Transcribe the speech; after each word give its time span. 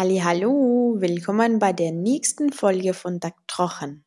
Hallo, 0.00 0.96
willkommen 0.98 1.58
bei 1.58 1.74
der 1.74 1.92
nächsten 1.92 2.52
Folge 2.52 2.94
von 2.94 3.20
Tak 3.20 3.34
Trochen. 3.46 4.02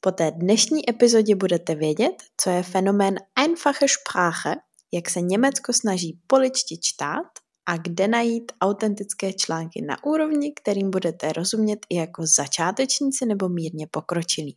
Po 0.00 0.10
té 0.10 0.30
dnešní 0.30 0.90
epizodě 0.90 1.34
budete 1.34 1.74
vědět, 1.74 2.22
co 2.40 2.50
je 2.50 2.62
fenomén 2.62 3.18
einfache 3.34 3.86
sprache, 3.88 4.54
jak 4.92 5.10
se 5.10 5.20
Německo 5.20 5.72
snaží 5.72 6.20
poličti 6.26 6.78
čtát 6.82 7.26
a 7.66 7.76
kde 7.76 8.08
najít 8.08 8.52
autentické 8.60 9.32
články 9.32 9.82
na 9.82 10.04
úrovni, 10.04 10.52
kterým 10.52 10.90
budete 10.90 11.32
rozumět 11.32 11.78
i 11.90 11.96
jako 11.96 12.22
začátečníci 12.36 13.26
nebo 13.26 13.48
mírně 13.48 13.86
pokročilí. 13.90 14.56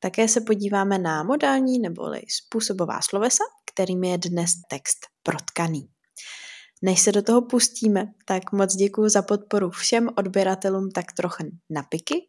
Také 0.00 0.28
se 0.28 0.40
podíváme 0.40 0.98
na 0.98 1.22
modální 1.22 1.78
neboli 1.78 2.22
způsobová 2.28 3.00
slovesa, 3.02 3.44
kterým 3.72 4.04
je 4.04 4.18
dnes 4.18 4.50
text 4.70 4.98
protkaný. 5.22 5.88
Než 6.82 7.00
se 7.00 7.12
do 7.12 7.22
toho 7.22 7.42
pustíme, 7.42 8.06
tak 8.24 8.52
moc 8.52 8.76
děkuji 8.76 9.08
za 9.08 9.22
podporu 9.22 9.70
všem 9.70 10.08
odběratelům 10.16 10.90
tak 10.90 11.12
trochu 11.12 11.44
na 11.70 11.82
piky. 11.82 12.28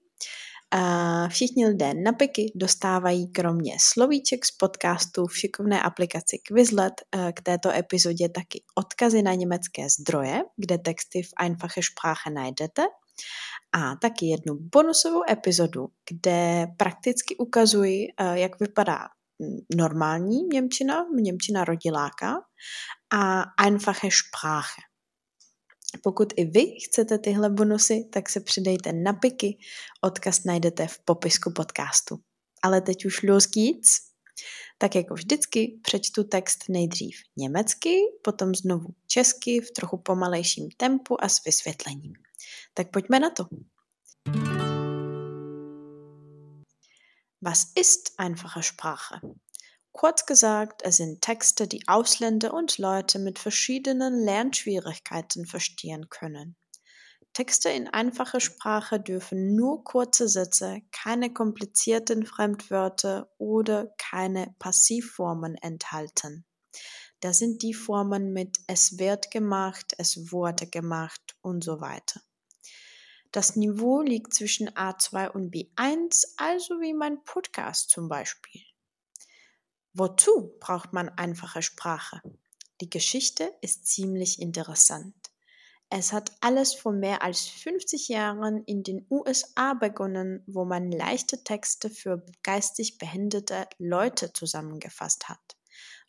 A 0.71 1.27
všichni 1.27 1.67
lidé 1.67 1.93
na 1.93 2.13
piky 2.13 2.51
dostávají 2.55 3.31
kromě 3.31 3.77
slovíček 3.79 4.45
z 4.45 4.51
podcastu 4.51 5.27
v 5.27 5.37
šikovné 5.37 5.81
aplikaci 5.81 6.37
Quizlet 6.37 6.93
eh, 7.15 7.31
k 7.31 7.41
této 7.41 7.71
epizodě 7.71 8.29
taky 8.29 8.63
odkazy 8.75 9.21
na 9.21 9.33
německé 9.33 9.89
zdroje, 9.99 10.41
kde 10.57 10.77
texty 10.77 11.23
v 11.23 11.29
Einfache 11.39 11.81
Sprache 11.84 12.29
najdete 12.29 12.84
a 13.71 13.95
taky 13.95 14.25
jednu 14.25 14.57
bonusovou 14.59 15.21
epizodu, 15.29 15.87
kde 16.09 16.67
prakticky 16.77 17.37
ukazuji, 17.37 18.07
eh, 18.17 18.39
jak 18.39 18.59
vypadá 18.59 19.07
normální 19.76 20.43
Němčina, 20.54 21.05
Němčina 21.21 21.63
rodiláka 21.63 22.35
a 23.13 23.41
einfache 23.63 24.10
Sprache. 24.12 24.82
Pokud 26.04 26.34
i 26.35 26.46
vy 26.46 26.66
chcete 26.85 27.18
tyhle 27.18 27.49
bonusy, 27.49 28.10
tak 28.13 28.29
se 28.29 28.40
přidejte 28.40 28.94
na 28.94 29.13
piky, 29.13 29.57
odkaz 30.02 30.44
najdete 30.44 30.88
v 30.88 30.99
popisku 31.05 31.52
podcastu. 31.52 32.18
Ale 32.63 32.82
teď 32.82 33.05
už 33.05 33.24
los 33.24 33.48
geht's. 33.48 34.07
Tak 34.77 34.96
jako 34.96 35.13
vždycky 35.13 35.79
přečtu 35.82 36.24
text 36.24 36.63
nejdřív 36.70 37.16
německy, 37.38 37.99
potom 38.24 38.55
znovu 38.55 38.88
česky 39.07 39.62
v 39.62 39.72
trochu 39.72 39.98
pomalejším 39.98 40.70
tempu 40.77 41.24
a 41.24 41.29
s 41.29 41.44
vysvětlením. 41.46 42.13
Tak 42.74 42.91
pojďme 42.91 43.20
na 43.20 43.29
to. 43.29 43.44
Was 47.49 47.71
ist 47.76 48.12
einfache 48.17 48.62
Sprache? 48.62 49.21
Kurz 49.93 50.26
gesagt, 50.26 50.81
es 50.84 50.98
sind 50.98 51.21
Texte, 51.21 51.65
die 51.65 51.87
Ausländer 51.87 52.54
und 52.54 52.77
Leute 52.77 53.20
mit 53.20 53.39
verschiedenen 53.39 54.20
Lernschwierigkeiten 54.21 55.45
verstehen 55.45 56.09
können. 56.09 56.57
Texte 57.31 57.70
in 57.70 57.87
einfacher 57.87 58.41
Sprache 58.41 58.99
dürfen 58.99 59.55
nur 59.55 59.85
kurze 59.85 60.27
Sätze, 60.27 60.81
keine 60.91 61.31
komplizierten 61.31 62.26
Fremdwörter 62.26 63.31
oder 63.37 63.93
keine 63.98 64.53
Passivformen 64.59 65.56
enthalten. 65.56 66.45
Das 67.22 67.39
sind 67.39 67.63
die 67.63 67.73
Formen 67.73 68.34
mit 68.34 68.57
es 68.67 69.00
wird 69.00 69.31
gemacht, 69.31 69.94
es 69.97 70.34
wurde 70.34 70.67
gemacht 70.67 71.38
und 71.39 71.63
so 71.63 71.79
weiter. 71.79 72.19
Das 73.38 73.56
Niveau 73.56 74.02
liegt 74.02 74.34
zwischen 74.34 74.68
A2 74.68 75.30
und 75.30 75.53
B1, 75.53 76.25
also 76.38 76.81
wie 76.81 76.96
mein 76.96 77.24
Podcast 77.24 77.91
zum 77.91 78.09
Beispiel. 78.09 78.63
Wozu 79.94 80.56
braucht 80.59 80.91
man 80.91 81.07
einfache 81.09 81.62
Sprache? 81.62 82.19
Die 82.81 82.89
Geschichte 82.89 83.53
ist 83.61 83.85
ziemlich 83.85 84.41
interessant. 84.41 85.13
Es 85.91 86.13
hat 86.13 86.31
alles 86.41 86.73
vor 86.73 86.94
mehr 86.94 87.22
als 87.22 87.45
50 87.45 88.07
Jahren 88.07 88.63
in 88.63 88.81
den 88.81 89.06
USA 89.11 89.75
begonnen, 89.75 90.44
wo 90.47 90.66
man 90.66 90.91
leichte 90.91 91.44
Texte 91.44 91.91
für 91.91 92.25
geistig 92.41 92.97
behinderte 92.97 93.67
Leute 93.78 94.34
zusammengefasst 94.34 95.29
hat. 95.29 95.57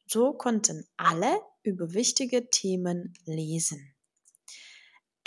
So 0.07 0.33
konnten 0.33 0.89
alle 0.97 1.43
über 1.63 1.93
wichtige 1.93 2.49
Themen 2.49 3.13
lesen. 3.27 3.95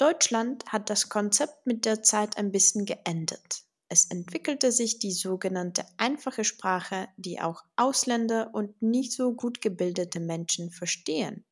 Deutschland 0.01 0.66
hat 0.66 0.89
das 0.89 1.09
Konzept 1.09 1.67
mit 1.67 1.85
der 1.85 2.01
Zeit 2.01 2.35
ein 2.38 2.51
bisschen 2.51 2.85
geändert. 2.85 3.66
Es 3.88 4.06
entwickelte 4.06 4.72
sich 4.72 4.97
die 4.97 5.12
sogenannte 5.12 5.85
einfache 5.97 6.44
Sprache, 6.44 7.07
die 7.17 7.39
auch 7.39 7.62
Ausländer 7.75 8.50
und 8.51 8.81
nicht 8.81 9.12
so 9.13 9.35
gut 9.35 9.62
gebildete 9.62 10.19
Menschen 10.19 10.72
verstehen. 10.72 11.45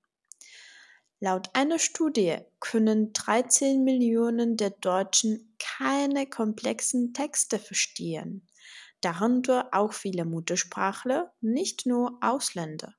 Laut 1.19 1.51
einer 1.53 1.77
Studie 1.77 2.37
können 2.59 3.13
13 3.13 3.83
Millionen 3.83 4.57
der 4.57 4.71
Deutschen 4.71 5.55
keine 5.59 6.27
komplexen 6.27 7.13
Texte 7.13 7.59
verstehen, 7.59 8.47
darunter 9.01 9.69
auch 9.73 9.93
viele 9.93 10.25
Muttersprachler, 10.25 11.31
nicht 11.39 11.85
nur 11.85 12.17
Ausländer. 12.21 12.95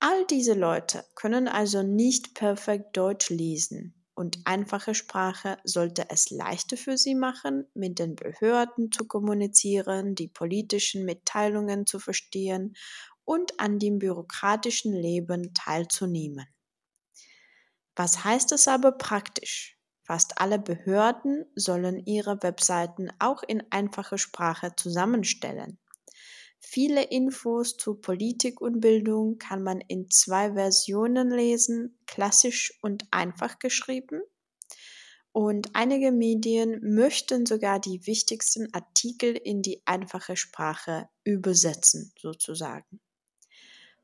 All 0.00 0.26
diese 0.26 0.54
Leute 0.54 1.04
können 1.16 1.48
also 1.48 1.82
nicht 1.82 2.34
perfekt 2.34 2.96
Deutsch 2.96 3.28
lesen 3.28 4.01
und 4.14 4.38
einfache 4.44 4.94
Sprache 4.94 5.58
sollte 5.64 6.10
es 6.10 6.30
leichter 6.30 6.76
für 6.76 6.96
sie 6.98 7.14
machen, 7.14 7.66
mit 7.74 7.98
den 7.98 8.16
Behörden 8.16 8.92
zu 8.92 9.06
kommunizieren, 9.06 10.14
die 10.14 10.28
politischen 10.28 11.04
Mitteilungen 11.04 11.86
zu 11.86 11.98
verstehen 11.98 12.74
und 13.24 13.58
an 13.60 13.78
dem 13.78 13.98
bürokratischen 13.98 14.92
Leben 14.92 15.54
teilzunehmen. 15.54 16.46
Was 17.96 18.24
heißt 18.24 18.52
es 18.52 18.68
aber 18.68 18.92
praktisch? 18.92 19.78
Fast 20.02 20.40
alle 20.40 20.58
Behörden 20.58 21.46
sollen 21.54 21.98
ihre 22.04 22.42
Webseiten 22.42 23.10
auch 23.18 23.42
in 23.42 23.62
einfacher 23.70 24.18
Sprache 24.18 24.74
zusammenstellen. 24.76 25.78
Viele 26.64 27.02
Infos 27.02 27.76
zu 27.76 27.96
Politik 27.96 28.60
und 28.60 28.80
Bildung 28.80 29.36
kann 29.36 29.62
man 29.62 29.80
in 29.80 30.08
zwei 30.10 30.54
Versionen 30.54 31.30
lesen, 31.30 31.98
klassisch 32.06 32.78
und 32.82 33.04
einfach 33.10 33.58
geschrieben. 33.58 34.22
Und 35.32 35.74
einige 35.74 36.12
Medien 36.12 36.94
möchten 36.94 37.46
sogar 37.46 37.80
die 37.80 38.06
wichtigsten 38.06 38.72
Artikel 38.72 39.34
in 39.34 39.60
die 39.62 39.82
einfache 39.86 40.36
Sprache 40.36 41.08
übersetzen, 41.24 42.12
sozusagen. 42.18 43.00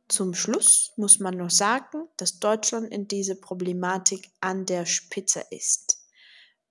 Zum 0.08 0.34
Schluss 0.34 0.92
muss 0.96 1.20
man 1.20 1.36
noch 1.36 1.50
sagen, 1.50 2.08
dass 2.16 2.40
Deutschland 2.40 2.92
in 2.92 3.08
dieser 3.08 3.36
Problematik 3.36 4.30
an 4.40 4.66
der 4.66 4.84
Spitze 4.84 5.44
ist. 5.50 5.97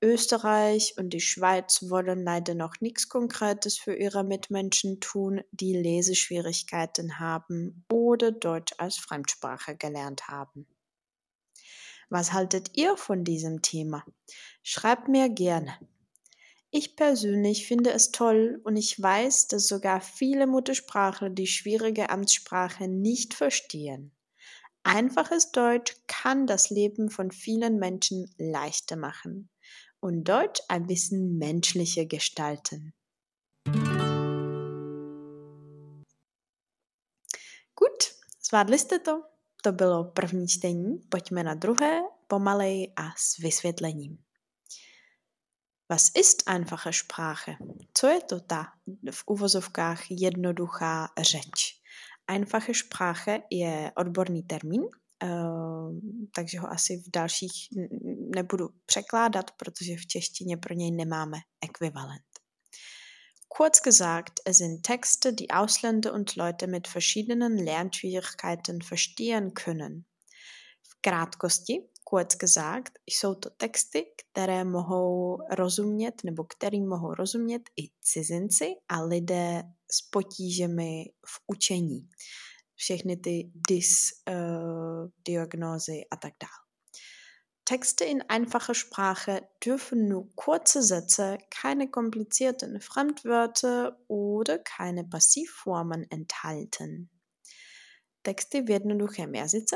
Österreich 0.01 0.93
und 0.97 1.09
die 1.09 1.21
Schweiz 1.21 1.89
wollen 1.89 2.23
leider 2.23 2.53
noch 2.53 2.81
nichts 2.81 3.09
Konkretes 3.09 3.79
für 3.79 3.95
ihre 3.95 4.23
Mitmenschen 4.23 4.99
tun, 4.99 5.41
die 5.51 5.75
Leseschwierigkeiten 5.75 7.19
haben 7.19 7.83
oder 7.91 8.31
Deutsch 8.31 8.75
als 8.77 8.97
Fremdsprache 8.97 9.75
gelernt 9.75 10.27
haben. 10.27 10.67
Was 12.09 12.31
haltet 12.31 12.77
ihr 12.77 12.95
von 12.95 13.23
diesem 13.23 13.63
Thema? 13.63 14.05
Schreibt 14.61 15.07
mir 15.07 15.29
gerne. 15.29 15.75
Ich 16.69 16.95
persönlich 16.95 17.65
finde 17.65 17.91
es 17.91 18.11
toll 18.11 18.61
und 18.63 18.77
ich 18.77 19.01
weiß, 19.01 19.47
dass 19.47 19.67
sogar 19.67 19.99
viele 19.99 20.45
Muttersprachler 20.45 21.31
die 21.31 21.47
schwierige 21.47 22.11
Amtssprache 22.11 22.87
nicht 22.87 23.33
verstehen. 23.33 24.11
Einfaches 24.83 25.51
Deutsch 25.51 25.95
kann 26.05 26.45
das 26.45 26.69
Leben 26.69 27.09
von 27.09 27.31
vielen 27.31 27.79
Menschen 27.79 28.31
leichter 28.37 28.95
machen 28.95 29.49
und 29.99 30.23
Deutsch 30.23 30.61
ein 30.69 30.87
bisschen 30.87 31.37
menschlicher 31.37 32.05
gestalten. 32.05 32.93
Gut, 37.75 38.03
zvládli 38.41 38.77
to? 39.05 39.23
To 39.63 39.71
bylo 39.71 40.03
první 40.03 40.47
čtení, 40.47 40.97
pojďme 41.09 41.43
na 41.43 41.53
druhé, 41.53 42.01
pomalej 42.27 42.93
a 42.95 43.11
s 43.17 43.37
vysvětlením. 43.37 44.17
Was 45.89 46.11
ist 46.15 46.43
einfache 46.47 46.93
Sprache? 46.93 47.55
Co 47.93 48.07
je 48.07 48.21
to 48.21 48.39
ta 48.39 48.73
v 49.11 49.23
uvozovkách 49.25 50.11
jednoduchá 50.11 51.09
řeč? 51.19 51.81
Einfache 52.27 52.73
Sprache 52.73 53.41
je 53.51 53.91
odborný 53.95 54.43
termín, 54.43 54.81
takže 56.35 56.59
ho 56.59 56.71
asi 56.71 56.97
v 56.97 57.11
dalších 57.13 57.53
nebudu 58.35 58.69
překládat, 58.85 59.51
protože 59.51 59.97
v 59.97 60.07
češtině 60.07 60.57
pro 60.57 60.73
něj 60.73 60.91
nemáme 60.91 61.37
ekvivalent. 61.63 62.23
Kurz 63.47 63.81
gesagt, 63.81 64.39
es 64.45 64.57
sind 64.57 64.81
Texte, 64.81 65.31
die 65.31 65.47
Ausländer 65.47 66.13
und 66.13 66.35
Leute 66.35 66.67
mit 66.67 66.87
verschiedenen 66.87 67.57
Lernschwierigkeiten 67.57 68.81
verstehen 68.81 69.51
können. 69.51 70.03
V 70.83 71.01
krátkosti, 71.01 71.81
kurz 72.03 72.35
gesagt, 72.35 72.99
jsou 73.07 73.35
to 73.35 73.49
texty, 73.49 74.05
které 74.17 74.63
mohou 74.63 75.37
rozumět 75.51 76.23
nebo 76.23 76.43
kterým 76.43 76.87
mohou 76.87 77.13
rozumět 77.13 77.61
i 77.81 77.89
cizinci 78.01 78.65
a 78.89 79.01
lidé 79.01 79.63
s 79.91 80.01
potížemi 80.01 81.05
v 81.27 81.39
učení 81.47 82.09
všechny 82.77 83.17
ty 83.17 83.51
dysdiagnózy 83.69 85.97
uh, 85.97 86.03
a 86.11 86.15
tak 86.15 86.33
dále. 86.39 86.67
Texte 87.69 88.05
in 88.05 88.21
einfacher 88.29 88.73
Sprache 88.73 89.49
dürfen 89.59 90.07
nur 90.07 90.33
kurze 90.35 90.81
Sätze, 90.81 91.37
keine 91.49 91.89
komplizierten 91.89 92.79
Fremdwörter 92.79 93.99
oder 94.07 94.59
keine 94.59 95.03
Passivformen 95.03 96.05
enthalten. 96.09 97.09
Texty 98.23 98.61
v 98.61 98.69
jednoduchém 98.69 99.35
jazyce 99.35 99.75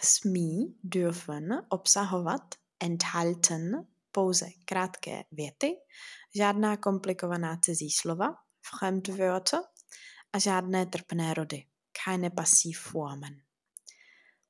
smí, 0.00 0.78
dürfen 0.82 1.66
obsahovat, 1.68 2.54
enthalten 2.80 3.86
pouze 4.12 4.46
krátké 4.64 5.24
věty, 5.30 5.76
žádná 6.34 6.76
komplikovaná 6.76 7.56
cizí 7.56 7.90
slova, 7.90 8.36
Fremdwörter 8.62 9.60
a 10.32 10.38
žádné 10.38 10.86
trpné 10.86 11.34
rody, 11.34 11.64
keine 11.94 12.30
Passivformen. 12.30 13.42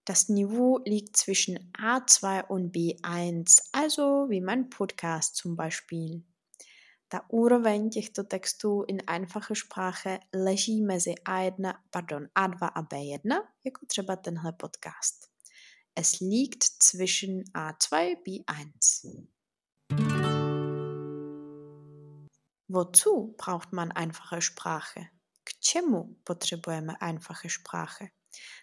Das 0.04 0.28
Niveau 0.28 0.80
liegt 0.84 1.16
zwischen 1.16 1.72
A2 1.72 2.46
und 2.48 2.74
B1, 2.74 3.60
also 3.72 4.26
wie 4.28 4.40
mein 4.40 4.68
Podcast 4.68 5.36
zum 5.36 5.56
Beispiel. 5.56 6.24
Ta 7.08 7.20
úroveň 7.28 7.90
těchto 7.90 8.24
textů 8.24 8.84
in 8.88 9.02
einfache 9.06 9.54
Sprache 9.54 10.20
leží 10.32 10.82
mezi 10.82 11.14
A1, 11.14 11.74
pardon, 11.90 12.26
A2 12.34 12.70
a 12.74 12.82
B1, 12.82 13.42
jako 13.64 13.86
třeba 13.86 14.16
tenhle 14.16 14.52
podcast. 14.52 15.28
Es 15.94 16.20
liegt 16.20 16.64
zwischen 16.82 17.44
A2 17.54 18.16
B1. 18.26 19.26
Wozu 22.68 23.34
braucht 23.36 23.72
man 23.72 23.92
einfache 23.92 24.40
Sprache? 24.40 25.10
K 25.44 25.50
čemu 25.60 26.16
potřebujeme 26.24 26.96
einfache 27.00 27.48
Sprache? 27.50 28.08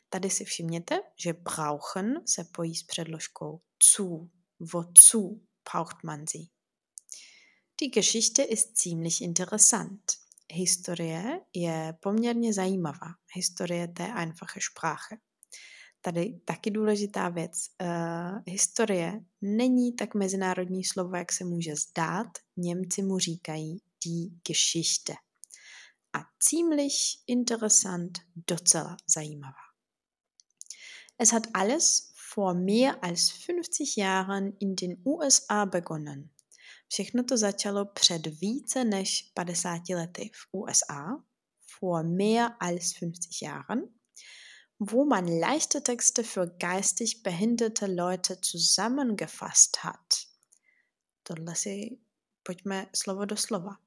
Tady 0.10 0.30
si 0.30 0.46
všimněte, 0.46 1.00
že 1.18 1.34
brauchen 1.34 2.22
se 2.26 2.44
pojí 2.44 2.76
s 2.76 2.84
předložkou 2.84 3.62
zu. 3.84 4.30
Wozu 4.60 5.42
braucht 5.72 6.04
man 6.04 6.26
sie? 6.28 6.46
Die 7.82 7.90
Geschichte 7.90 8.44
ist 8.44 8.84
ziemlich 8.84 9.22
interessant. 9.22 10.02
Historie 10.54 11.42
je 11.54 11.94
poměrně 12.00 12.54
zajímavá. 12.54 13.08
Historie 13.34 13.88
té 13.88 14.14
einfache 14.14 14.60
Sprache. 14.72 15.18
Tady 16.02 16.40
taky 16.46 16.72
důležitá 16.72 17.30
věc. 17.30 17.52
Uh, 17.82 18.40
historie 18.48 19.20
není 19.42 19.96
tak 19.96 20.16
mezinárodní 20.16 20.84
slovo, 20.84 21.16
jak 21.16 21.32
se 21.32 21.46
může 21.46 21.76
zdát. 21.76 22.28
Němci 22.58 23.02
mu 23.04 23.20
říkají 23.20 23.82
die 24.06 24.30
Geschichte. 24.48 25.14
Ziemlich 26.40 27.24
interessant, 27.28 28.20
docela 28.36 28.98
zajímavá. 29.08 29.70
Es 31.18 31.32
hat 31.34 31.48
alles 31.54 32.14
vor 32.16 32.54
mehr 32.54 33.04
als 33.04 33.30
50 33.30 33.98
Jahren 33.98 34.56
in 34.60 34.76
den 34.76 35.02
USA 35.06 35.66
begonnen. 35.66 36.30
Všechno 36.88 37.24
to 37.24 37.38
začalo 37.38 37.86
před 37.86 38.28
více 38.28 38.86
než 38.86 39.32
50 39.34 39.90
lety 39.90 40.32
v 40.34 40.48
USA, 40.54 41.24
vor 41.80 42.04
mehr 42.04 42.58
als 42.60 42.94
50 42.94 43.42
Jahren, 43.42 43.82
wo 44.80 45.06
man 45.06 45.40
leichte 45.40 45.82
Texte 45.82 46.24
für 46.24 46.48
geistig 46.48 47.24
behinderte 47.24 47.88
Leute 47.88 48.38
zusammengefasst 48.42 49.78
hat. 49.84 50.14
Tohle 51.24 51.56
si 51.56 52.00
pojďme 52.44 52.90
slovo 52.96 53.26
do 53.26 53.38
slova. 53.38 53.78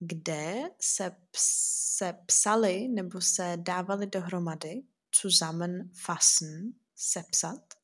Kde 0.00 0.70
se, 0.80 1.16
se 1.36 2.14
psali 2.26 2.88
nebo 2.88 3.20
se 3.20 3.56
dávali 3.56 4.06
dohromady 4.06 4.82
zusammenfassen, 5.22 6.72
sepsat, 6.96 7.74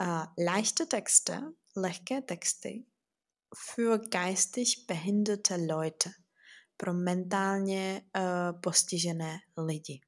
uh, 0.00 0.24
leichte 0.44 0.86
Texte, 0.86 1.42
lehké 1.76 2.22
texty 2.22 2.84
für 3.54 3.98
geistig 3.98 4.86
behinderte 4.86 5.56
Leute, 5.56 6.10
pro 6.76 6.94
mentálně 6.94 8.02
uh, 8.16 8.60
postižené 8.60 9.38
lidi. 9.56 10.00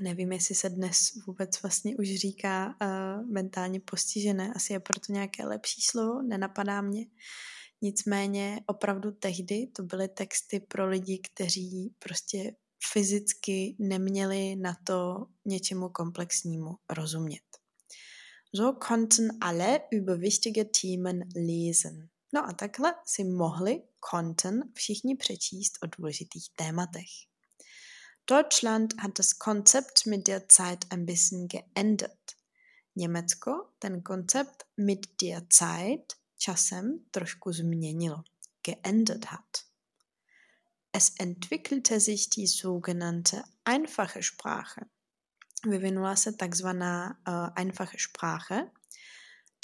Nevím, 0.00 0.32
jestli 0.32 0.54
se 0.54 0.70
dnes 0.70 0.98
vůbec 1.26 1.62
vlastně 1.62 1.96
už 1.96 2.14
říká 2.14 2.66
uh, 2.66 3.26
mentálně 3.26 3.80
postižené, 3.80 4.52
asi 4.56 4.72
je 4.72 4.80
proto 4.80 5.12
nějaké 5.12 5.44
lepší 5.44 5.82
slovo, 5.82 6.22
nenapadá 6.22 6.80
mě. 6.80 7.06
Nicméně 7.82 8.60
opravdu 8.66 9.10
tehdy 9.12 9.66
to 9.66 9.82
byly 9.82 10.08
texty 10.08 10.60
pro 10.60 10.88
lidi, 10.88 11.18
kteří 11.18 11.94
prostě 11.98 12.56
fyzicky 12.92 13.76
neměli 13.78 14.56
na 14.56 14.76
to 14.84 15.26
něčemu 15.44 15.88
komplexnímu 15.88 16.70
rozumět. 16.90 17.42
So 18.56 18.78
konnten 18.88 19.28
alle 19.40 19.80
über 19.92 20.18
wichtige 20.18 20.64
Themen 20.64 21.28
lesen. 21.36 22.08
No 22.34 22.48
a 22.48 22.52
takhle 22.52 22.94
si 23.06 23.24
mohli, 23.24 23.82
konnten 24.10 24.72
všichni 24.74 25.16
přečíst 25.16 25.72
o 25.82 25.86
důležitých 25.86 26.48
tématech. 26.56 27.08
Deutschland 28.30 28.94
hat 28.98 29.18
das 29.18 29.32
Konzept 29.32 30.06
mit 30.06 30.26
der 30.26 30.42
Zeit 30.48 30.84
ein 30.90 31.06
bisschen 31.06 31.48
geändert. 31.48 32.20
Německo 32.96 33.50
ten 33.78 34.02
koncept 34.02 34.64
mit 34.76 35.06
der 35.22 35.42
Zeit 35.48 36.12
časem 36.42 36.98
trošku 37.10 37.52
změnilo, 37.52 38.22
geändert 38.62 39.24
hat. 39.24 39.64
Es 40.92 41.12
entwickelte 41.20 42.00
sich 42.00 42.30
die 42.30 42.46
sogenannte 42.46 43.44
einfache 43.64 44.22
Sprache. 44.22 44.86
Vyvinula 45.64 46.16
se 46.16 46.32
takzvaná 46.32 47.18
uh, 47.28 47.50
einfache 47.54 47.98
Sprache, 47.98 48.70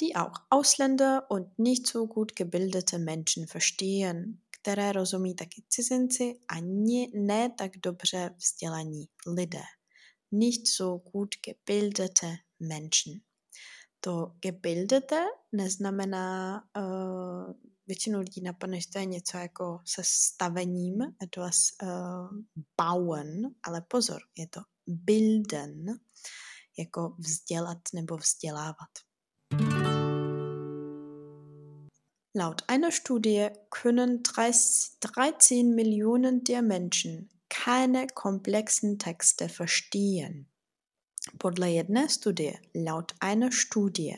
die 0.00 0.16
auch 0.16 0.40
Ausländer 0.50 1.30
und 1.30 1.58
nicht 1.58 1.86
so 1.86 2.06
gut 2.06 2.36
gebildete 2.36 2.98
Menschen 2.98 3.46
verstehen, 3.46 4.40
které 4.50 4.92
rozumí 4.92 5.34
taky 5.34 5.62
cizinci 5.69 6.38
a 6.48 6.60
ne 7.14 7.50
tak 7.50 7.78
dobře 7.78 8.34
vzdělaní 8.36 9.08
lidé. 9.26 9.62
Nicht 10.32 10.66
so 10.66 10.98
gut 10.98 11.34
gebildete 11.42 12.36
Menschen. 12.60 13.20
To 14.00 14.32
gebildete 14.40 15.24
neznamená 15.52 16.62
uh, 16.76 17.52
většinu 17.86 18.18
lidí 18.18 18.40
napadne, 18.40 18.80
že 18.80 18.88
to 18.92 18.98
je 18.98 19.04
něco 19.04 19.38
jako 19.38 19.80
se 19.84 20.02
stavením, 20.04 21.02
etwas 21.23 21.56
uh, 21.82 21.88
bauen, 22.76 23.54
ale 23.62 23.82
pozor, 23.88 24.20
je 24.38 24.46
to 24.49 24.61
bilden, 24.87 26.00
jako 26.78 27.14
vzdělat 27.18 27.78
nebo 27.94 28.16
vzdělávat. 28.16 28.88
Laut 32.34 32.62
einer 32.68 32.90
Studie 32.92 33.52
können 33.68 34.23
13 34.23 35.50
Millionen 35.75 36.40
der 36.44 36.62
Menschen 36.62 37.28
keine 37.49 38.06
komplexen 38.06 38.99
Texte 38.99 39.49
verstehen. 39.49 40.46
Podle 41.38 41.70
jedné 41.70 42.08
studie, 42.08 42.52
laut 42.87 43.12
einer 43.20 43.52
Studie, 43.52 44.16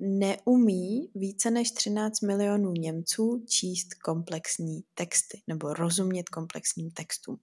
neumí 0.00 1.10
více 1.14 1.50
než 1.50 1.70
13 1.70 2.20
milionů 2.20 2.72
Němců 2.72 3.44
číst 3.48 3.94
komplexní 3.94 4.84
texty 4.94 5.42
nebo 5.46 5.74
rozumět 5.74 6.28
komplexním 6.28 6.90
textům. 6.90 7.40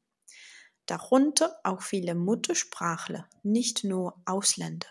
Darunter 0.89 1.49
auch 1.63 1.91
viele 1.91 2.13
Muttersprachler, 2.13 3.23
nicht 3.43 3.83
nur 3.83 4.11
Ausländer. 4.25 4.89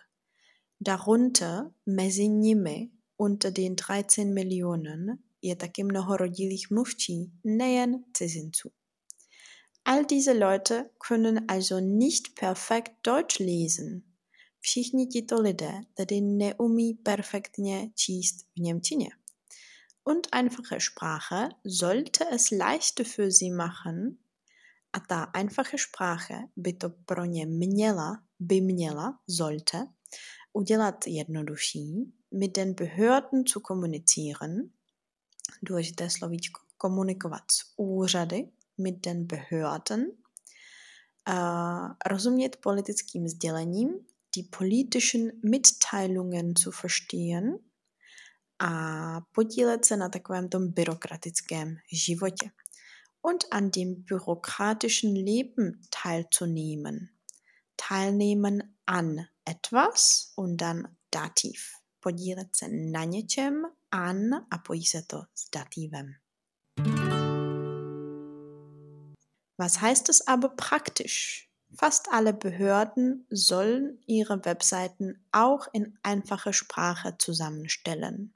Darunter 0.80 1.70
mezi 1.87 2.28
nimi 2.28 2.90
unter 3.16 3.52
den 3.52 3.76
13 3.76 4.16
Millionen 4.16 5.18
je 5.42 5.56
taky 5.56 5.84
mnoho 5.84 6.16
rodilých 6.16 6.70
mluvčí, 6.70 7.32
nejen 7.44 8.04
cizinců. 8.12 8.70
All 9.88 10.04
diese 10.04 10.35
Leute 10.35 10.90
können 10.99 11.49
also 11.49 11.80
nicht 11.80 12.35
perfekt 12.35 12.92
Deutsch 13.07 13.38
lesen, 13.38 14.04
Všichni 14.61 15.07
tito 15.07 15.40
lidé 15.40 15.80
tedy 15.95 16.21
neumí 16.21 16.95
perfektně 16.95 17.90
číst 17.95 18.47
v 18.57 18.61
Němčině. 18.61 19.09
Und 20.04 20.28
einfache 20.33 20.80
Sprache 20.80 21.49
sollte 21.64 22.25
es 22.33 22.50
leichter 22.50 23.07
für 23.07 23.30
sie 23.30 23.50
machen, 23.50 24.18
a 24.92 25.00
ta 25.00 25.23
einfache 25.23 25.78
Sprache 25.78 26.38
by 26.57 26.73
to 26.73 26.90
pro 26.90 27.25
ně 27.25 27.47
měla, 27.47 28.23
by 28.40 28.61
měla, 28.61 29.18
sollte, 29.30 29.87
udělat 30.52 31.07
jednodušší, 31.07 32.12
mit 32.35 32.57
den 32.57 32.75
Behörden 32.75 33.47
zu 33.47 33.61
kommunizieren, 33.61 34.71
důležité 35.62 36.11
slovíčko, 36.11 36.61
komunikovat 36.76 37.42
s 37.52 37.73
úřady, 37.76 38.49
mit 38.78 39.06
den 39.06 39.26
Behörden, 39.26 40.06
uh, 41.28 41.90
rozumět 42.06 42.56
politickým 42.56 43.28
sdělením 43.28 43.88
die 44.37 44.44
politischen 44.58 45.32
Mitteilungen 45.42 46.56
zu 46.56 46.70
verstehen 46.70 47.58
a 48.58 49.20
podílet 49.32 49.85
se 49.85 49.97
na 49.97 50.08
takovém 50.08 50.49
tom 50.49 50.68
byrokratickém 50.73 51.76
životě 51.92 52.50
und 53.23 53.44
an 53.50 53.70
dem 53.70 53.94
bürokratischen 53.94 55.14
Leben 55.14 55.80
teilzunehmen. 55.90 57.08
Teilnehmen 57.76 58.62
an 58.87 59.16
etwas 59.44 60.32
und 60.37 60.61
dann 60.61 60.88
Dativ. 61.14 61.61
podílet 62.00 62.56
se 62.56 62.68
na 62.68 63.04
něčem 63.04 63.62
an 63.90 64.35
a 64.50 64.58
pojí 64.58 64.85
se 64.85 65.02
to 65.02 65.23
s 65.35 65.50
dativem. 65.50 66.06
Was 69.58 69.80
heißt 69.80 70.08
es 70.08 70.26
aber 70.26 70.50
praktisch? 70.50 71.50
Fast 71.76 72.08
alle 72.10 72.32
Behörden 72.32 73.26
sollen 73.28 73.98
ihre 74.06 74.44
Webseiten 74.44 75.26
auch 75.32 75.66
in 75.72 75.98
einfache 76.02 76.52
Sprache 76.52 77.16
zusammenstellen. 77.18 78.34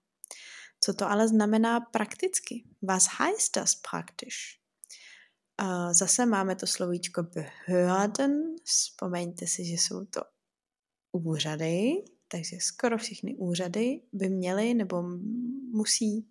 Co 0.80 0.92
to 0.92 1.06
ale 1.06 1.28
znamená 1.28 1.80
prakticky? 1.80 2.66
Was 2.80 3.18
heißt 3.18 3.56
das 3.56 3.76
praktisch? 3.76 4.60
Zase 5.92 6.26
máme 6.26 6.56
to 6.56 6.66
slovíčko 6.66 7.22
Behörden. 7.22 8.56
Vzpomeňte 8.64 9.46
si, 9.46 9.64
že 9.64 9.74
jsou 9.74 10.04
to 10.04 10.20
úřady, 11.12 12.04
takže 12.28 12.56
skoro 12.60 12.98
všechny 12.98 13.36
úřady 13.36 14.02
by 14.12 14.28
měly 14.28 14.74
nebo 14.74 15.02
musí 15.72 16.28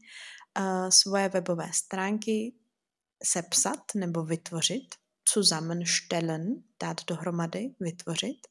uh, 0.60 0.90
svoje 0.90 1.30
webové 1.30 1.74
stránky 1.74 2.54
sepsat 3.24 3.80
nebo 3.96 4.24
vytvořit, 4.24 4.96
zusammenstellen, 5.34 6.64
dát 6.80 6.98
dohromady, 7.08 7.76
vytvořit, 7.80 8.48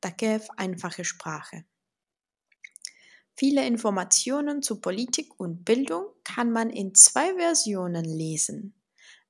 také 0.00 0.38
v 0.38 0.46
einfache 0.56 1.04
Sprache. 1.04 1.64
Viele 3.40 3.66
Informationen 3.66 4.62
zu 4.62 4.80
Politik 4.80 5.40
und 5.40 5.64
Bildung 5.64 6.06
kann 6.24 6.50
man 6.50 6.70
in 6.70 6.92
zwei 6.94 7.32
Versionen 7.36 8.04
lesen. 8.04 8.72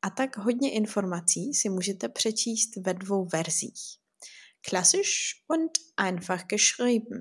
A 0.03 0.11
tak 0.11 0.37
hodně 0.37 0.73
informací 0.73 1.55
si 1.55 1.69
můžete 1.69 2.09
přečíst 2.09 2.77
ve 2.77 2.95
dvou 2.95 3.25
verzích. 3.25 3.99
Klassisch 4.61 5.45
und 5.49 5.71
einfach 5.97 6.47
geschrieben. 6.47 7.21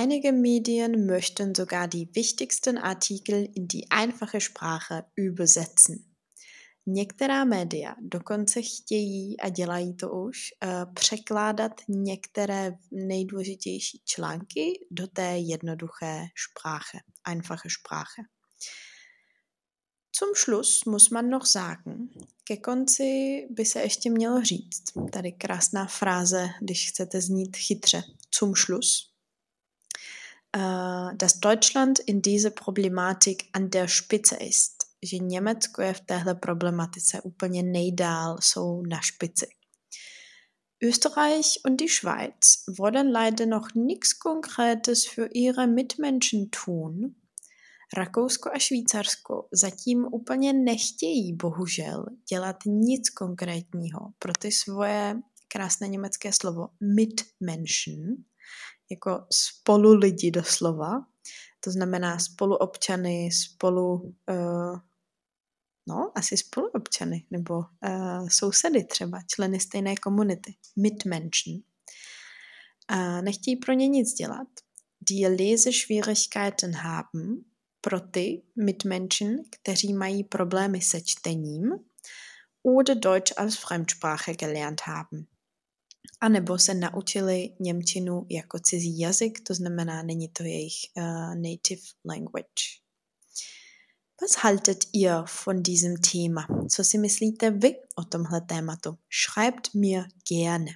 Einige 0.00 0.30
Medien 0.30 1.06
möchten 1.06 1.56
sogar 1.56 1.88
die 1.88 2.08
wichtigsten 2.14 2.78
Artikel 2.78 3.48
in 3.54 3.66
die 3.66 3.90
einfache 3.90 4.40
Sprache 4.40 5.04
übersetzen. 5.16 6.14
Některá 6.86 7.44
média 7.44 7.96
dokonce 8.00 8.62
chtějí, 8.62 9.40
a 9.40 9.48
dělají 9.48 9.96
to 9.96 10.10
už, 10.10 10.38
uh, 10.64 10.94
překládat 10.94 11.72
některé 11.88 12.72
nejdůležitější 12.90 14.02
články 14.04 14.86
do 14.90 15.06
té 15.06 15.38
jednoduché 15.38 16.26
Sprache, 16.36 16.98
einfache 17.24 17.68
Sprache. 17.70 18.22
Zum 20.18 20.34
Schluss 20.34 20.84
muss 20.84 21.10
man 21.10 21.30
noch 21.30 21.46
sagen, 21.46 22.08
ke 22.44 22.56
konci 22.56 23.46
by 23.50 23.64
se 23.64 23.80
ještě 23.80 24.10
mělo 24.10 24.42
říct, 24.42 24.82
tady 25.12 25.32
krásná 25.32 25.86
fráze, 25.86 26.48
když 26.60 26.88
chcete 26.88 27.20
znít 27.20 27.56
chytře, 27.56 28.02
zum 28.38 28.54
Schluss, 28.56 29.17
dass 31.16 31.40
Deutschland 31.40 31.98
in 31.98 32.22
diese 32.22 32.50
Problematik 32.50 33.48
an 33.52 33.70
der 33.70 33.88
Spitze 33.88 34.36
ist 34.36 34.88
že 35.02 35.18
Německo 35.18 35.82
je 35.82 35.94
v 35.94 36.00
téhle 36.00 36.34
problematice 36.34 37.20
úplně 37.22 37.62
nejdál, 37.62 38.36
jsou 38.40 38.82
na 38.82 39.00
špici. 39.00 39.46
Österreich 40.84 41.46
und 41.66 41.76
die 41.80 41.88
Schweiz 41.88 42.64
wollen 42.78 43.12
leider 43.12 43.48
noch 43.48 43.68
nichts 43.74 44.14
Konkretes 44.14 45.06
für 45.06 45.28
ihre 45.32 45.66
Mitmenschen 45.66 46.50
tun. 46.50 47.14
Rakousko 47.96 48.50
a 48.52 48.58
Švýcarsko 48.58 49.48
zatím 49.52 50.04
úplně 50.12 50.52
nechtějí, 50.52 51.32
bohužel, 51.32 52.06
dělat 52.30 52.56
nic 52.66 53.10
konkrétního 53.10 54.00
pro 54.18 54.32
ty 54.32 54.52
svoje 54.52 55.20
krásné 55.48 55.88
německé 55.88 56.30
slovo 56.32 56.68
Mitmenschen, 56.96 58.24
jako 58.90 59.26
spolu 59.32 59.94
lidi 59.94 60.30
doslova, 60.30 61.06
to 61.60 61.70
znamená 61.70 62.18
spoluobčany, 62.18 63.30
spolu 63.32 64.14
uh, 64.30 64.78
no, 65.88 66.12
asi 66.14 66.36
spoluobčany 66.36 67.26
nebo 67.30 67.58
uh, 67.58 68.28
sousedy 68.28 68.84
třeba, 68.84 69.20
členy 69.26 69.60
stejné 69.60 69.96
komunity, 69.96 70.54
Mitmenschen. 70.76 71.54
Uh, 72.92 73.22
nechtějí 73.22 73.56
pro 73.56 73.72
ně 73.72 73.88
nic 73.88 74.12
dělat. 74.12 74.48
Die 75.00 75.28
Leseschwierigkeiten 75.28 76.74
haben, 76.74 77.44
pro 77.80 78.00
ty 78.00 78.42
Mitmenschen, 78.56 79.36
kteří 79.50 79.94
mají 79.94 80.24
problémy 80.24 80.80
se 80.80 81.00
čtením, 81.00 81.70
oder 82.62 82.98
Deutsch 82.98 83.38
als 83.38 83.56
Fremdsprache 83.56 84.34
gelernt 84.34 84.80
haben. 84.80 85.26
A 86.20 86.28
nebo 86.28 86.58
se 86.58 86.74
naučili 86.74 87.50
Němčinu 87.60 88.26
jako 88.30 88.58
cizí 88.58 88.98
jazyk, 88.98 89.40
to 89.40 89.54
znamená, 89.54 90.02
není 90.02 90.28
to 90.28 90.42
jejich 90.42 90.74
uh, 90.96 91.34
native 91.34 91.82
language. 92.04 92.64
Was 94.22 94.34
haltet 94.34 94.84
ihr 94.92 95.24
von 95.46 95.62
diesem 95.62 95.96
Thema? 95.96 96.46
Co 96.70 96.84
si 96.84 96.98
myslíte 96.98 97.50
vy 97.50 97.74
o 97.96 98.04
tomhle 98.04 98.40
tématu? 98.40 98.98
Schreibt 99.10 99.74
mir 99.74 100.04
gerne. 100.28 100.70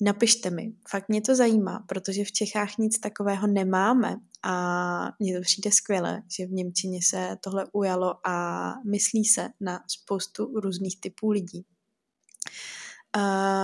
Napište 0.00 0.50
mi, 0.50 0.72
fakt 0.88 1.08
mě 1.08 1.20
to 1.20 1.36
zajímá, 1.36 1.84
protože 1.88 2.24
v 2.24 2.32
Čechách 2.32 2.78
nic 2.78 2.98
takového 2.98 3.46
nemáme 3.46 4.16
a 4.42 5.16
mně 5.18 5.36
to 5.36 5.42
přijde 5.42 5.72
skvěle, 5.72 6.22
že 6.38 6.46
v 6.46 6.52
Němčině 6.52 7.00
se 7.02 7.36
tohle 7.40 7.66
ujalo 7.72 8.28
a 8.28 8.72
myslí 8.90 9.24
se 9.24 9.48
na 9.60 9.80
spoustu 9.88 10.60
různých 10.60 11.00
typů 11.00 11.30
lidí. 11.30 11.64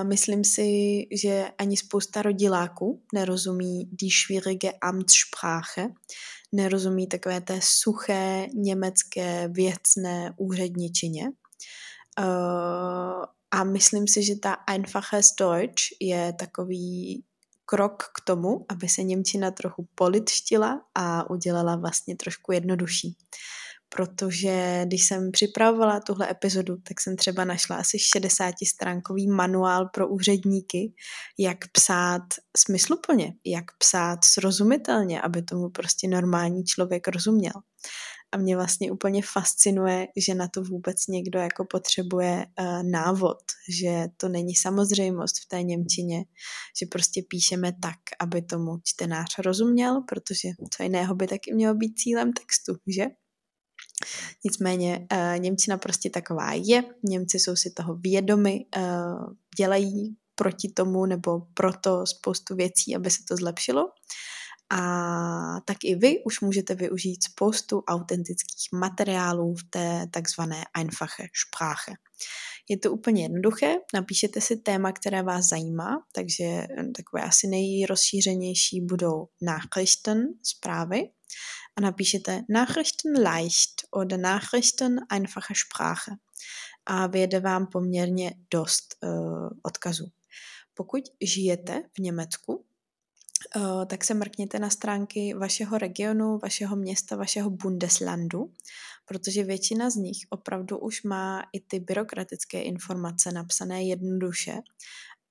Myslím 0.02 0.45
si, 0.45 1.07
že 1.12 1.50
ani 1.59 1.76
spousta 1.76 2.23
rodiláků 2.23 3.02
nerozumí 3.14 3.88
die 3.92 4.11
schwierige 4.12 4.73
Amtssprache, 4.80 5.88
nerozumí 6.52 7.07
takové 7.07 7.40
té 7.40 7.61
suché 7.62 8.47
německé 8.54 9.49
věcné 9.49 10.35
úředničině. 10.37 11.30
A 13.50 13.64
myslím 13.64 14.09
si, 14.09 14.23
že 14.23 14.37
ta 14.37 14.52
Einfaches 14.52 15.26
Deutsch 15.40 15.83
je 16.00 16.33
takový 16.33 17.25
krok 17.64 18.02
k 18.02 18.25
tomu, 18.25 18.66
aby 18.69 18.88
se 18.88 19.02
Němčina 19.02 19.50
trochu 19.50 19.88
politštila 19.95 20.80
a 20.95 21.30
udělala 21.30 21.76
vlastně 21.76 22.16
trošku 22.16 22.52
jednodušší 22.52 23.16
protože 23.97 24.82
když 24.87 25.04
jsem 25.06 25.30
připravovala 25.30 26.00
tuhle 26.00 26.30
epizodu, 26.30 26.76
tak 26.76 27.00
jsem 27.00 27.16
třeba 27.16 27.44
našla 27.44 27.76
asi 27.76 27.97
60-stránkový 27.97 29.35
manuál 29.35 29.88
pro 29.94 30.09
úředníky, 30.09 30.92
jak 31.38 31.59
psát 31.73 32.23
smysluplně, 32.56 33.32
jak 33.47 33.64
psát 33.78 34.18
srozumitelně, 34.25 35.20
aby 35.20 35.42
tomu 35.42 35.70
prostě 35.70 36.09
normální 36.09 36.64
člověk 36.64 37.09
rozuměl. 37.09 37.52
A 38.32 38.37
mě 38.37 38.56
vlastně 38.56 38.92
úplně 38.92 39.23
fascinuje, 39.23 40.06
že 40.16 40.35
na 40.35 40.49
to 40.49 40.62
vůbec 40.62 41.06
někdo 41.06 41.38
jako 41.38 41.64
potřebuje 41.64 42.47
uh, 42.61 42.82
návod, 42.82 43.38
že 43.68 44.06
to 44.16 44.28
není 44.28 44.54
samozřejmost 44.54 45.35
v 45.44 45.49
té 45.49 45.62
Němčině, 45.62 46.25
že 46.80 46.87
prostě 46.87 47.23
píšeme 47.28 47.73
tak, 47.82 47.99
aby 48.20 48.42
tomu 48.42 48.78
čtenář 48.85 49.38
rozuměl, 49.38 50.02
protože 50.09 50.49
co 50.70 50.82
jiného 50.82 51.14
by 51.14 51.26
taky 51.26 51.54
mělo 51.54 51.75
být 51.75 51.94
cílem 51.94 52.32
textu, 52.32 52.76
že? 52.87 53.06
Nicméně 54.45 55.07
uh, 55.12 55.38
Němčina 55.38 55.78
prostě 55.78 56.11
taková 56.11 56.52
je, 56.52 56.85
Němci 57.02 57.38
jsou 57.38 57.57
si 57.57 57.71
toho 57.71 57.95
vědomi, 57.95 58.66
uh, 58.76 59.35
dělají 59.57 60.16
proti 60.35 60.69
tomu 60.69 61.07
nebo 61.07 61.40
proto 61.54 62.07
spoustu 62.07 62.57
věcí, 62.57 62.97
aby 62.97 63.11
se 63.11 63.19
to 63.28 63.37
zlepšilo. 63.37 63.88
A 64.73 65.61
tak 65.64 65.76
i 65.85 65.95
vy 65.95 66.25
už 66.25 66.40
můžete 66.40 66.75
využít 66.75 67.25
spoustu 67.25 67.83
autentických 67.88 68.69
materiálů 68.73 69.54
v 69.54 69.64
té 69.71 70.07
takzvané 70.11 70.64
einfache 70.75 71.26
Sprache. 71.47 71.92
Je 72.69 72.78
to 72.78 72.92
úplně 72.92 73.23
jednoduché, 73.23 73.75
napíšete 73.95 74.40
si 74.40 74.57
téma, 74.57 74.92
které 74.92 75.23
vás 75.23 75.49
zajímá, 75.49 76.02
takže 76.12 76.66
takové 76.97 77.23
asi 77.23 77.47
nejrozšířenější 77.47 78.80
budou 78.80 79.28
Nachrichten, 79.42 80.26
zprávy, 80.42 81.11
a 81.80 81.82
napíšete 81.82 82.44
Nachrichten 82.49 83.22
leicht 83.22 83.87
oder 83.90 84.18
Nachrichten 84.18 85.00
einfache 85.08 85.54
Sprache 85.56 86.12
a 86.87 87.06
vyjede 87.06 87.40
vám 87.40 87.66
poměrně 87.66 88.34
dost 88.50 88.96
uh, 89.02 89.49
odkazů. 89.62 90.06
Pokud 90.75 91.02
žijete 91.20 91.82
v 91.96 91.99
Německu, 91.99 92.64
uh, 93.56 93.84
tak 93.84 94.04
se 94.04 94.14
mrkněte 94.14 94.58
na 94.58 94.70
stránky 94.70 95.34
vašeho 95.34 95.78
regionu, 95.78 96.38
vašeho 96.42 96.76
města, 96.76 97.16
vašeho 97.16 97.50
Bundeslandu, 97.50 98.52
protože 99.04 99.44
většina 99.44 99.90
z 99.90 99.96
nich 99.96 100.18
opravdu 100.30 100.78
už 100.78 101.02
má 101.02 101.42
i 101.52 101.60
ty 101.60 101.80
byrokratické 101.80 102.62
informace 102.62 103.32
napsané 103.32 103.82
jednoduše 103.84 104.54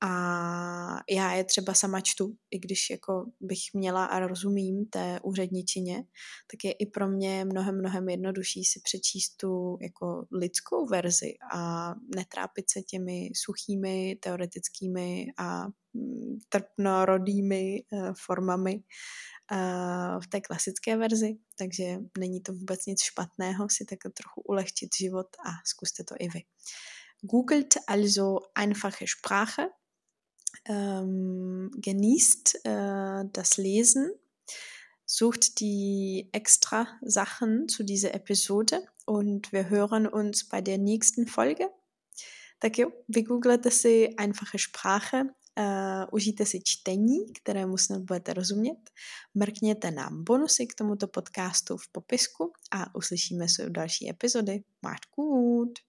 a 0.01 1.00
já 1.10 1.34
je 1.34 1.44
třeba 1.44 1.74
sama 1.74 2.01
čtu, 2.01 2.36
i 2.51 2.60
když 2.60 2.89
jako 2.89 3.25
bych 3.39 3.60
měla 3.74 4.06
a 4.06 4.20
rozumím 4.20 4.86
té 4.86 5.20
úředničině, 5.24 6.03
tak 6.51 6.63
je 6.63 6.72
i 6.72 6.86
pro 6.86 7.08
mě 7.08 7.46
mnohem, 7.46 7.79
mnohem 7.79 8.10
jednodušší 8.10 8.63
si 8.63 8.79
přečíst 8.84 9.38
tu 9.38 9.77
jako 9.82 10.25
lidskou 10.32 10.86
verzi 10.86 11.34
a 11.53 11.94
netrápit 12.15 12.70
se 12.70 12.82
těmi 12.82 13.29
suchými 13.36 14.15
teoretickými 14.15 15.27
a 15.38 15.68
mm, 15.94 16.38
trpnorodými 16.50 17.84
eh, 17.94 18.13
formami 18.25 18.84
v 20.24 20.27
té 20.29 20.41
klasické 20.41 20.98
verzi, 20.98 21.38
takže 21.58 21.98
není 22.18 22.41
to 22.41 22.53
vůbec 22.53 22.86
nic 22.86 23.01
špatného 23.01 23.68
si 23.70 23.86
tak 23.86 24.00
trochu 24.13 24.41
ulehčit 24.41 24.89
život 25.00 25.27
a 25.46 25.50
zkuste 25.65 26.03
to 26.03 26.15
i 26.20 26.29
vy. 26.29 26.41
Googelt 27.22 27.74
also 27.88 28.38
einfache 28.56 29.06
Sprache, 29.08 29.68
ähm, 30.65 31.72
genießt 31.75 32.65
äh, 32.65 33.25
das 33.32 33.58
Lesen, 33.58 34.12
sucht 35.06 35.60
die 35.60 36.29
extra 36.32 36.88
Sachen 37.01 37.68
zu 37.68 37.84
dieser 37.84 38.13
Episode 38.13 38.86
und 39.06 39.51
wir 39.51 39.70
hören 39.70 40.08
uns 40.08 40.48
bei 40.48 40.62
der 40.62 40.77
nächsten 40.77 41.25
Folge. 41.27 41.70
Tak 42.60 42.77
jo, 42.77 42.91
vygooglete 43.08 43.72
si 43.72 44.13
einfache 44.18 44.60
Sprache, 44.60 45.34
uh, 45.60 46.06
užijte 46.12 46.46
si 46.46 46.62
čtení, 46.63 47.34
kterému 47.34 47.77
snad 47.77 48.01
budete 48.01 48.34
rozumět, 48.34 48.89
mrkněte 49.34 49.91
na 49.91 50.10
bonusy 50.12 50.68
k 50.68 50.75
tomuto 50.75 51.08
podcastu 51.08 51.77
v 51.77 51.88
popisku 51.88 52.53
a 52.72 52.96
uslyšíme 52.96 53.50
se 53.50 53.65
u 53.65 53.70
další 53.70 54.10
epizody. 54.10 54.63
Macht 54.82 55.06
gut! 55.15 55.88